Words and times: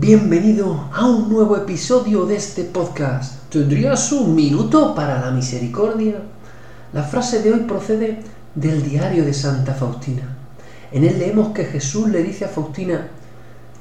Bienvenido 0.00 0.88
a 0.92 1.06
un 1.06 1.28
nuevo 1.28 1.56
episodio 1.56 2.24
de 2.24 2.36
este 2.36 2.62
podcast. 2.62 3.50
¿Tendrías 3.50 4.12
un 4.12 4.32
minuto 4.32 4.94
para 4.94 5.20
la 5.20 5.32
misericordia? 5.32 6.22
La 6.92 7.02
frase 7.02 7.42
de 7.42 7.52
hoy 7.52 7.60
procede 7.62 8.20
del 8.54 8.88
diario 8.88 9.24
de 9.24 9.34
Santa 9.34 9.74
Faustina. 9.74 10.22
En 10.92 11.02
él 11.02 11.18
leemos 11.18 11.48
que 11.48 11.64
Jesús 11.64 12.08
le 12.10 12.22
dice 12.22 12.44
a 12.44 12.48
Faustina 12.48 13.08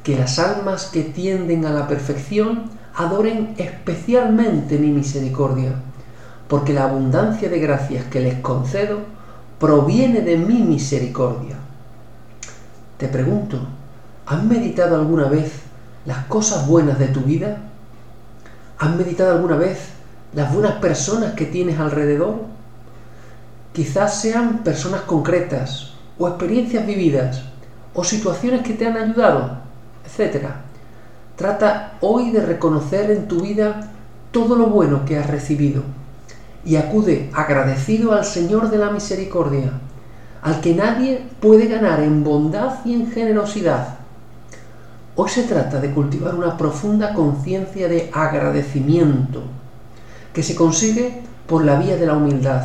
que 0.01 0.17
las 0.17 0.39
almas 0.39 0.87
que 0.87 1.03
tienden 1.03 1.67
a 1.67 1.69
la 1.69 1.87
perfección 1.87 2.63
adoren 2.95 3.53
especialmente 3.59 4.79
mi 4.79 4.89
misericordia, 4.89 5.73
porque 6.47 6.73
la 6.73 6.85
abundancia 6.85 7.47
de 7.47 7.59
gracias 7.59 8.05
que 8.05 8.21
les 8.21 8.39
concedo 8.39 9.01
proviene 9.59 10.21
de 10.21 10.35
mi 10.35 10.63
misericordia. 10.63 11.57
Te 12.97 13.07
pregunto, 13.07 13.59
¿has 14.25 14.43
meditado 14.43 14.95
alguna 14.95 15.25
vez 15.25 15.66
las 16.07 16.25
cosas 16.27 16.65
buenas 16.65 16.97
de 16.97 17.09
tu 17.09 17.19
vida? 17.19 17.57
¿Has 18.79 18.95
meditado 18.95 19.33
alguna 19.33 19.57
vez 19.57 19.89
las 20.33 20.53
buenas 20.53 20.75
personas 20.75 21.33
que 21.33 21.45
tienes 21.45 21.79
alrededor? 21.79 22.35
Quizás 23.73 24.21
sean 24.21 24.59
personas 24.59 25.01
concretas 25.01 25.91
o 26.17 26.29
experiencias 26.29 26.87
vividas 26.87 27.43
o 27.93 28.05
situaciones 28.05 28.61
que 28.61 28.73
te 28.73 28.87
han 28.87 28.95
ayudado, 28.95 29.57
etc. 30.05 30.45
Trata 31.35 31.97
hoy 31.99 32.31
de 32.31 32.41
reconocer 32.41 33.11
en 33.11 33.27
tu 33.27 33.41
vida 33.41 33.91
todo 34.31 34.55
lo 34.55 34.67
bueno 34.67 35.03
que 35.03 35.17
has 35.17 35.29
recibido 35.29 35.83
y 36.63 36.77
acude 36.77 37.29
agradecido 37.33 38.13
al 38.13 38.23
Señor 38.23 38.69
de 38.69 38.77
la 38.77 38.91
Misericordia, 38.91 39.73
al 40.41 40.61
que 40.61 40.73
nadie 40.73 41.25
puede 41.41 41.67
ganar 41.67 41.99
en 41.99 42.23
bondad 42.23 42.85
y 42.85 42.93
en 42.93 43.11
generosidad 43.11 44.06
Hoy 45.19 45.29
se 45.29 45.45
trata 45.45 45.79
de 45.79 45.89
cultivar 45.89 46.35
una 46.35 46.55
profunda 46.57 47.15
conciencia 47.15 47.87
de 47.87 48.11
agradecimiento 48.13 49.41
que 50.31 50.43
se 50.43 50.53
consigue 50.53 51.23
por 51.47 51.65
la 51.65 51.79
vía 51.79 51.97
de 51.97 52.05
la 52.05 52.13
humildad, 52.13 52.61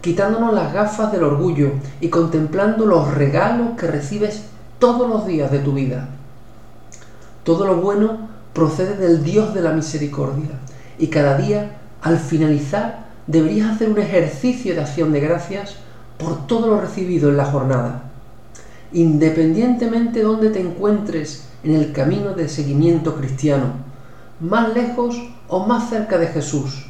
quitándonos 0.00 0.52
las 0.52 0.72
gafas 0.72 1.12
del 1.12 1.22
orgullo 1.22 1.70
y 2.00 2.08
contemplando 2.08 2.84
los 2.84 3.14
regalos 3.14 3.78
que 3.78 3.86
recibes 3.86 4.46
todos 4.80 5.08
los 5.08 5.24
días 5.24 5.52
de 5.52 5.60
tu 5.60 5.72
vida. 5.72 6.08
Todo 7.44 7.64
lo 7.64 7.76
bueno 7.76 8.28
procede 8.52 8.96
del 8.96 9.22
Dios 9.22 9.54
de 9.54 9.62
la 9.62 9.70
misericordia 9.70 10.58
y 10.98 11.06
cada 11.06 11.38
día, 11.38 11.76
al 12.02 12.18
finalizar, 12.18 13.06
deberías 13.28 13.76
hacer 13.76 13.88
un 13.88 13.98
ejercicio 13.98 14.74
de 14.74 14.80
acción 14.80 15.12
de 15.12 15.20
gracias 15.20 15.76
por 16.18 16.44
todo 16.48 16.66
lo 16.66 16.80
recibido 16.80 17.30
en 17.30 17.36
la 17.36 17.44
jornada. 17.44 18.07
Independientemente 18.92 20.20
de 20.20 20.24
donde 20.24 20.50
te 20.50 20.60
encuentres 20.60 21.48
en 21.62 21.74
el 21.74 21.92
camino 21.92 22.32
de 22.32 22.48
seguimiento 22.48 23.14
cristiano, 23.16 23.72
más 24.40 24.72
lejos 24.74 25.16
o 25.48 25.66
más 25.66 25.90
cerca 25.90 26.18
de 26.18 26.28
Jesús. 26.28 26.86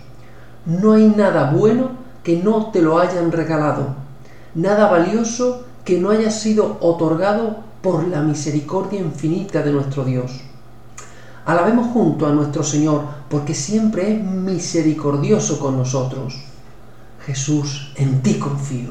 No 0.66 0.92
hay 0.92 1.08
nada 1.08 1.50
bueno 1.50 1.90
que 2.22 2.36
no 2.36 2.70
te 2.70 2.82
lo 2.82 2.98
hayan 2.98 3.32
regalado, 3.32 3.94
nada 4.54 4.90
valioso 4.90 5.64
que 5.84 5.98
no 5.98 6.10
haya 6.10 6.30
sido 6.30 6.76
otorgado 6.80 7.60
por 7.80 8.06
la 8.06 8.20
misericordia 8.20 9.00
infinita 9.00 9.62
de 9.62 9.72
nuestro 9.72 10.04
Dios. 10.04 10.42
Alabemos 11.46 11.86
junto 11.92 12.26
a 12.26 12.32
nuestro 12.32 12.62
Señor, 12.62 13.04
porque 13.30 13.54
siempre 13.54 14.12
es 14.12 14.22
misericordioso 14.22 15.58
con 15.58 15.78
nosotros. 15.78 16.34
Jesús, 17.24 17.92
en 17.96 18.20
ti 18.20 18.34
confío. 18.34 18.90